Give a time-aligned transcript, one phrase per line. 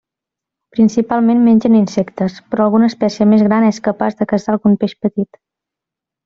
[0.77, 5.41] Principalment mengen insectes, però alguna espècie més gran és capaç de caçar algun peix petit.